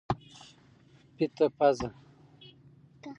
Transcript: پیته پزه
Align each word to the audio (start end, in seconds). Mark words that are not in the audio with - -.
پیته 1.15 1.47
پزه 1.57 1.89